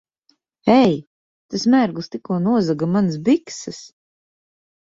[0.75, 0.95] Ei!
[1.53, 3.83] Tas mērglis tikko nozaga manas bikses!